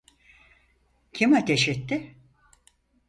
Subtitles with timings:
[1.13, 2.15] Kim ateş etti?